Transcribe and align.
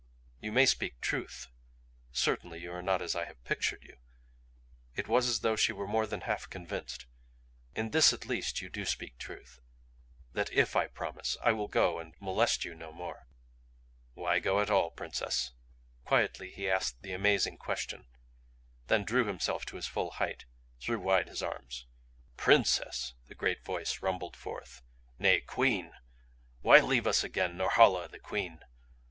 "You 0.39 0.51
may 0.51 0.65
speak 0.65 0.99
truth! 0.99 1.47
Certainly 2.11 2.61
you 2.63 2.73
are 2.73 2.81
not 2.81 3.03
as 3.03 3.15
I 3.15 3.25
have 3.25 3.43
pictured 3.43 3.83
you." 3.83 3.97
It 4.95 5.07
was 5.07 5.27
as 5.27 5.41
though 5.41 5.55
she 5.55 5.73
were 5.73 5.85
more 5.87 6.07
than 6.07 6.21
half 6.21 6.49
convinced. 6.49 7.05
"In 7.75 7.91
this 7.91 8.11
at 8.11 8.25
least 8.25 8.61
you 8.63 8.69
do 8.71 8.83
speak 8.83 9.19
truth 9.19 9.59
that 10.33 10.51
IF 10.53 10.75
I 10.75 10.87
promise 10.87 11.37
I 11.43 11.51
will 11.51 11.67
go 11.67 11.99
and 11.99 12.15
molest 12.19 12.65
you 12.65 12.73
no 12.73 12.91
more." 12.91 13.27
"Why 14.15 14.39
go 14.39 14.59
at 14.59 14.71
all, 14.71 14.89
Princess?" 14.89 15.51
Quietly 16.03 16.49
he 16.49 16.67
asked 16.67 17.03
the 17.03 17.13
amazing 17.13 17.57
question 17.59 18.07
then 18.87 19.03
drew 19.03 19.25
himself 19.25 19.67
to 19.67 19.75
his 19.75 19.85
full 19.85 20.13
height, 20.13 20.45
threw 20.79 20.99
wide 20.99 21.27
his 21.27 21.43
arms. 21.43 21.85
"Princess?" 22.37 23.13
the 23.27 23.35
great 23.35 23.63
voice 23.63 24.01
rumbled 24.01 24.35
forth. 24.35 24.81
"Nay 25.19 25.41
Queen! 25.41 25.93
Why 26.61 26.79
leave 26.79 27.05
us 27.05 27.23
again 27.23 27.55
Norhala 27.55 28.07
the 28.09 28.17
Queen? 28.17 28.61